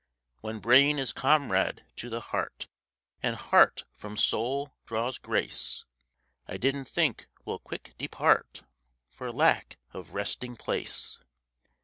[0.39, 2.67] When brain is comrade to the heart,
[3.21, 5.85] And heart from soul draws grace,
[6.47, 8.63] 'I didn't think will quick depart
[9.11, 11.19] For lack of resting place.